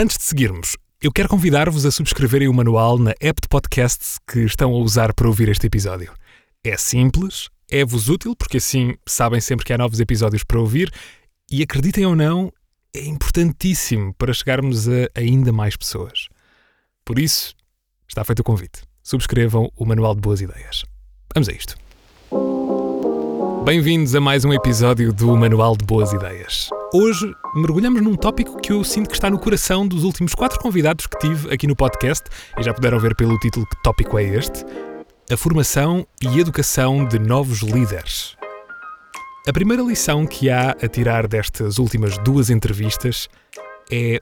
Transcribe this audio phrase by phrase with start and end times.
[0.00, 4.40] Antes de seguirmos, eu quero convidar-vos a subscreverem o manual na app de podcasts que
[4.40, 6.10] estão a usar para ouvir este episódio.
[6.64, 10.90] É simples, é-vos útil, porque assim sabem sempre que há novos episódios para ouvir,
[11.52, 12.50] e acreditem ou não,
[12.96, 16.28] é importantíssimo para chegarmos a ainda mais pessoas.
[17.04, 17.54] Por isso,
[18.08, 18.80] está feito o convite.
[19.02, 20.82] Subscrevam o Manual de Boas Ideias.
[21.34, 21.76] Vamos a isto.
[23.64, 26.70] Bem-vindos a mais um episódio do Manual de Boas Ideias.
[26.94, 31.06] Hoje mergulhamos num tópico que eu sinto que está no coração dos últimos quatro convidados
[31.06, 32.24] que tive aqui no podcast,
[32.58, 34.64] e já puderam ver pelo título que tópico é este:
[35.30, 38.34] a formação e educação de novos líderes.
[39.46, 43.28] A primeira lição que há a tirar destas últimas duas entrevistas
[43.92, 44.20] é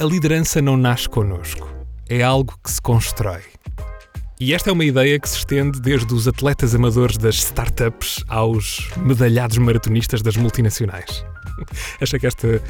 [0.00, 1.68] a liderança não nasce connosco,
[2.08, 3.42] é algo que se constrói.
[4.42, 8.88] E esta é uma ideia que se estende desde os atletas amadores das startups aos
[8.96, 11.22] medalhados maratonistas das multinacionais.
[12.00, 12.62] Achei que esta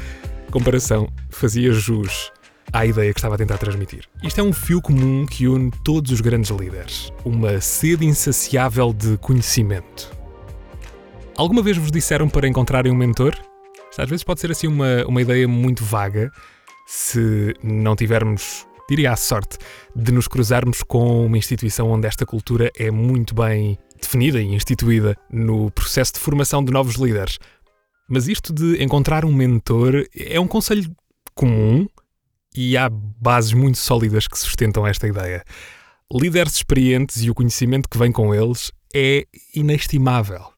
[0.51, 2.29] comparação fazia jus
[2.73, 4.03] à ideia que estava a tentar transmitir.
[4.21, 9.17] Isto é um fio comum que une todos os grandes líderes, uma sede insaciável de
[9.19, 10.11] conhecimento.
[11.37, 13.33] Alguma vez vos disseram para encontrarem um mentor?
[13.97, 16.33] Às vezes pode ser assim uma, uma ideia muito vaga
[16.85, 19.57] se não tivermos diria a sorte
[19.95, 25.15] de nos cruzarmos com uma instituição onde esta cultura é muito bem definida e instituída
[25.31, 27.39] no processo de formação de novos líderes.
[28.09, 30.93] Mas isto de encontrar um mentor é um conselho
[31.33, 31.87] comum
[32.53, 35.41] e há bases muito sólidas que sustentam esta ideia.
[36.11, 40.51] Líderes experientes e o conhecimento que vem com eles é inestimável.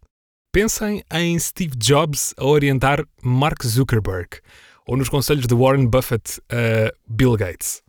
[0.51, 4.39] Pensem em Steve Jobs a orientar Mark Zuckerberg
[4.87, 7.83] ou nos conselhos de Warren Buffett a Bill Gates.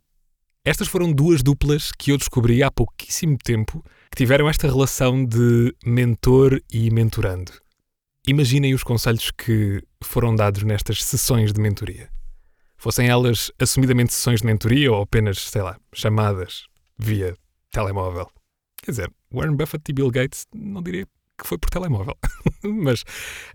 [0.67, 5.71] Estas foram duas duplas que eu descobri há pouquíssimo tempo que tiveram esta relação de
[5.85, 7.51] mentor e mentorando.
[8.27, 12.09] Imaginem os conselhos que foram dados nestas sessões de mentoria.
[12.77, 16.65] Fossem elas assumidamente sessões de mentoria ou apenas, sei lá, chamadas
[16.97, 17.37] via
[17.69, 18.27] telemóvel.
[18.77, 21.05] Quer dizer, Warren Buffett e Bill Gates não diria
[21.37, 22.17] que foi por telemóvel.
[22.63, 23.03] Mas,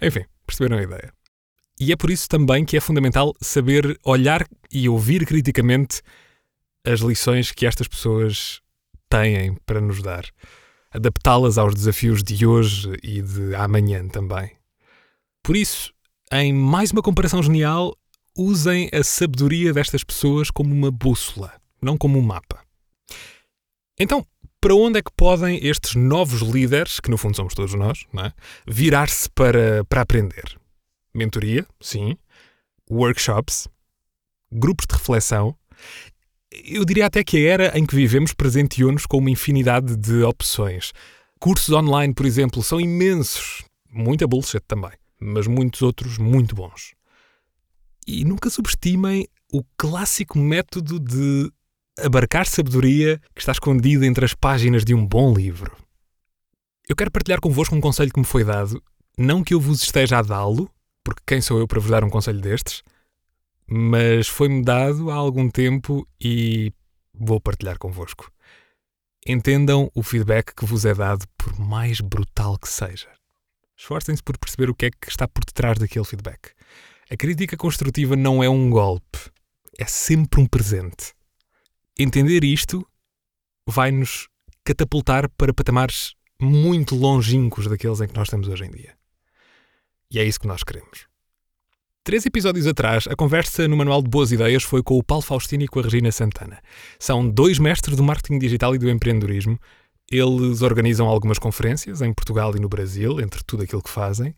[0.00, 1.12] enfim, perceberam a ideia.
[1.80, 6.02] E é por isso também que é fundamental saber olhar e ouvir criticamente
[6.84, 8.60] as lições que estas pessoas
[9.08, 10.24] têm para nos dar,
[10.90, 14.52] adaptá-las aos desafios de hoje e de amanhã também.
[15.42, 15.92] Por isso,
[16.32, 17.96] em mais uma comparação genial,
[18.36, 21.52] usem a sabedoria destas pessoas como uma bússola,
[21.82, 22.60] não como um mapa.
[23.98, 24.26] Então,
[24.60, 28.32] para onde é que podem estes novos líderes, que no fundo somos todos nós, é?
[28.66, 30.58] virar-se para, para aprender?
[31.14, 32.16] Mentoria, sim.
[32.90, 33.68] Workshops,
[34.52, 35.56] grupos de reflexão
[36.52, 40.92] eu diria até que a era em que vivemos presenteou-nos com uma infinidade de opções.
[41.38, 43.64] Cursos online, por exemplo, são imensos.
[43.90, 46.94] Muita bullshit também, mas muitos outros muito bons.
[48.06, 51.50] E nunca subestimem o clássico método de
[51.98, 55.76] abarcar sabedoria que está escondida entre as páginas de um bom livro.
[56.88, 58.82] Eu quero partilhar convosco um conselho que me foi dado,
[59.16, 60.70] não que eu vos esteja a dá-lo,
[61.04, 62.82] porque quem sou eu para vos dar um conselho destes,
[63.70, 66.72] mas foi-me dado há algum tempo e
[67.14, 68.32] vou partilhar convosco.
[69.24, 73.08] Entendam o feedback que vos é dado, por mais brutal que seja.
[73.76, 76.50] Esforcem-se por perceber o que é que está por detrás daquele feedback.
[77.08, 79.18] A crítica construtiva não é um golpe,
[79.78, 81.14] é sempre um presente.
[81.96, 82.84] Entender isto
[83.66, 84.28] vai-nos
[84.64, 88.96] catapultar para patamares muito longínquos daqueles em que nós estamos hoje em dia.
[90.10, 91.09] E é isso que nós queremos.
[92.10, 95.62] Três episódios atrás, a conversa no Manual de Boas Ideias foi com o Paulo Faustino
[95.62, 96.60] e com a Regina Santana.
[96.98, 99.56] São dois mestres do marketing digital e do empreendedorismo.
[100.10, 104.34] Eles organizam algumas conferências em Portugal e no Brasil, entre tudo aquilo que fazem.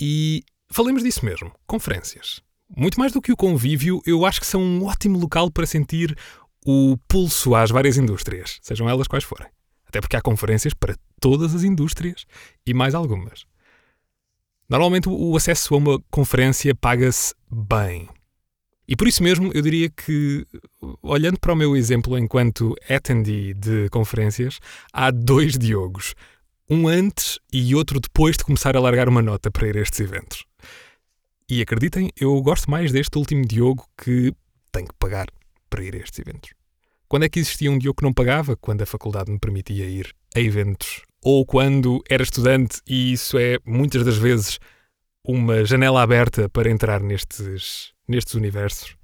[0.00, 2.40] E falemos disso mesmo, conferências.
[2.76, 6.16] Muito mais do que o convívio, eu acho que são um ótimo local para sentir
[6.64, 9.48] o pulso às várias indústrias, sejam elas quais forem.
[9.84, 12.24] Até porque há conferências para todas as indústrias
[12.64, 13.44] e mais algumas.
[14.68, 18.08] Normalmente o acesso a uma conferência paga-se bem.
[18.86, 20.46] E por isso mesmo eu diria que,
[21.02, 24.58] olhando para o meu exemplo enquanto attendee de conferências,
[24.92, 26.14] há dois Diogos.
[26.68, 30.00] Um antes e outro depois de começar a largar uma nota para ir a estes
[30.00, 30.44] eventos.
[31.48, 34.32] E acreditem, eu gosto mais deste último Diogo que
[34.72, 35.26] tem que pagar
[35.68, 36.50] para ir a estes eventos.
[37.14, 38.56] Quando é que existia um Diogo que não pagava?
[38.56, 43.56] Quando a faculdade me permitia ir a eventos ou quando era estudante, e isso é
[43.64, 44.58] muitas das vezes
[45.24, 48.96] uma janela aberta para entrar nestes, nestes universos.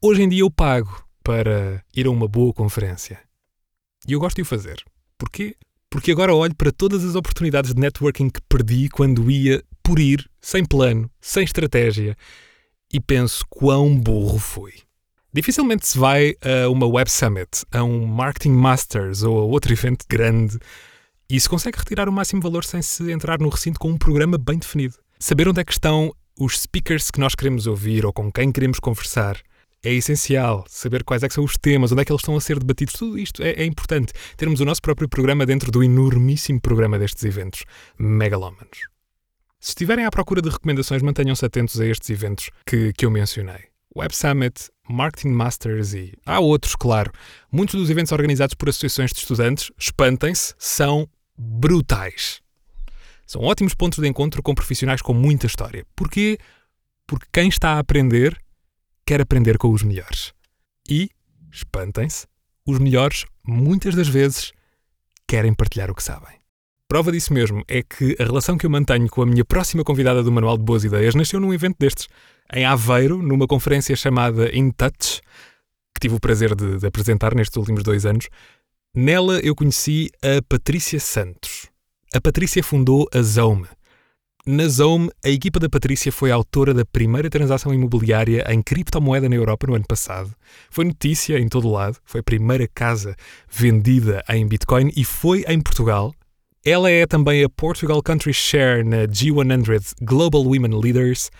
[0.00, 3.18] Hoje em dia eu pago para ir a uma boa conferência.
[4.06, 4.80] E eu gosto de o fazer.
[5.18, 5.56] Porquê?
[5.90, 10.30] Porque agora olho para todas as oportunidades de networking que perdi quando ia por ir,
[10.40, 12.16] sem plano, sem estratégia,
[12.92, 14.74] e penso quão burro fui.
[15.32, 20.06] Dificilmente se vai a uma Web Summit, a um Marketing Masters ou a outro evento
[20.08, 20.58] grande
[21.28, 24.38] e se consegue retirar o máximo valor sem se entrar no recinto com um programa
[24.38, 24.94] bem definido.
[25.18, 28.80] Saber onde é que estão os speakers que nós queremos ouvir ou com quem queremos
[28.80, 29.38] conversar
[29.84, 30.64] é essencial.
[30.66, 33.18] Saber quais é são os temas, onde é que eles estão a ser debatidos, tudo
[33.18, 34.14] isto é, é importante.
[34.36, 37.64] Termos o nosso próprio programa dentro do enormíssimo programa destes eventos
[37.98, 38.88] megalómanos.
[39.60, 43.68] Se estiverem à procura de recomendações, mantenham-se atentos a estes eventos que, que eu mencionei.
[43.96, 47.10] Web Summit, Marketing Masters e há outros, claro.
[47.50, 52.40] Muitos dos eventos organizados por associações de estudantes, espantem-se, são brutais.
[53.26, 55.84] São ótimos pontos de encontro com profissionais com muita história.
[55.94, 56.38] Porquê?
[57.06, 58.38] Porque quem está a aprender
[59.04, 60.32] quer aprender com os melhores.
[60.88, 61.10] E,
[61.50, 62.26] espantem-se,
[62.66, 64.52] os melhores, muitas das vezes,
[65.26, 66.37] querem partilhar o que sabem.
[66.90, 70.22] Prova disso mesmo é que a relação que eu mantenho com a minha próxima convidada
[70.22, 72.08] do Manual de Boas Ideias nasceu num evento destes,
[72.50, 75.20] em Aveiro, numa conferência chamada In Touch,
[75.94, 78.30] que tive o prazer de, de apresentar nestes últimos dois anos.
[78.96, 81.68] Nela eu conheci a Patrícia Santos.
[82.14, 83.66] A Patrícia fundou a Zome.
[84.46, 89.36] Na Zome, a equipa da Patrícia foi autora da primeira transação imobiliária em criptomoeda na
[89.36, 90.34] Europa no ano passado.
[90.70, 93.14] Foi notícia em todo o lado, foi a primeira casa
[93.46, 96.14] vendida em Bitcoin e foi em Portugal.
[96.64, 101.30] Ela é também a Portugal Country Share na G100 Global Women Leaders.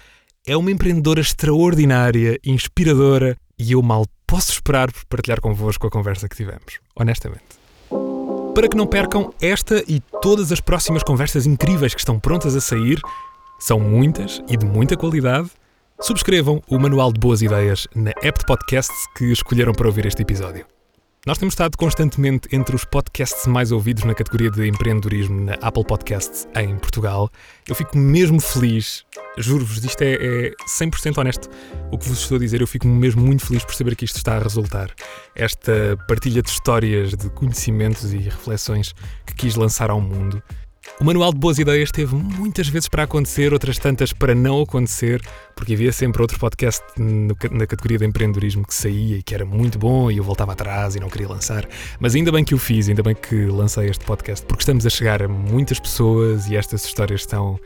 [0.47, 6.29] É uma empreendedora extraordinária, inspiradora e eu mal posso esperar por partilhar convosco a conversa
[6.29, 7.59] que tivemos, honestamente.
[8.55, 12.61] Para que não percam esta e todas as próximas conversas incríveis que estão prontas a
[12.61, 13.01] sair,
[13.59, 15.51] são muitas e de muita qualidade,
[16.01, 20.23] subscrevam o Manual de Boas Ideias na app de podcasts que escolheram para ouvir este
[20.23, 20.65] episódio.
[21.29, 25.85] Nós temos estado constantemente entre os podcasts mais ouvidos na categoria de empreendedorismo na Apple
[25.85, 27.31] Podcasts em Portugal.
[27.69, 29.05] Eu fico mesmo feliz,
[29.37, 31.51] juro-vos, isto é, é 100% honesto
[31.93, 32.63] o que vos estou a dizer.
[32.63, 34.91] Eu fico mesmo muito feliz por saber que isto está a resultar.
[35.37, 38.95] Esta partilha de histórias, de conhecimentos e reflexões
[39.27, 40.43] que quis lançar ao mundo
[41.01, 45.23] o Manual de Boas Ideias teve muitas vezes para acontecer, outras tantas para não acontecer,
[45.55, 49.45] porque havia sempre outro podcast no, na categoria de empreendedorismo que saía e que era
[49.45, 51.69] muito bom e eu voltava atrás e não queria lançar.
[52.01, 54.91] Mas ainda bem que o fiz, ainda bem que lancei este podcast, porque estamos a
[54.91, 57.59] chegar a muitas pessoas e estas histórias estão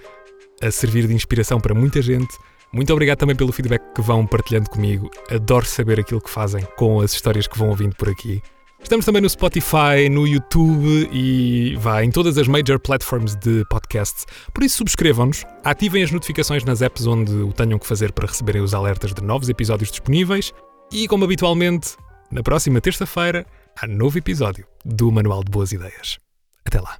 [0.60, 2.36] a servir de inspiração para muita gente.
[2.72, 5.10] Muito obrigado também pelo feedback que vão partilhando comigo.
[5.30, 8.42] Adoro saber aquilo que fazem com as histórias que vão ouvindo por aqui.
[8.82, 14.26] Estamos também no Spotify, no YouTube e vá em todas as major platforms de podcasts.
[14.52, 18.60] Por isso, subscrevam-nos, ativem as notificações nas apps onde o tenham que fazer para receberem
[18.60, 20.52] os alertas de novos episódios disponíveis.
[20.92, 21.96] E, como habitualmente,
[22.30, 23.46] na próxima terça-feira
[23.80, 26.18] há novo episódio do Manual de Boas Ideias.
[26.64, 26.98] Até lá.